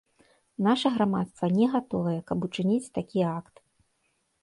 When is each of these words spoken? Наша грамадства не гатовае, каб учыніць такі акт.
Наша 0.67 0.91
грамадства 0.95 1.45
не 1.59 1.69
гатовае, 1.75 2.17
каб 2.33 2.37
учыніць 2.51 2.91
такі 2.99 3.19
акт. 3.39 3.55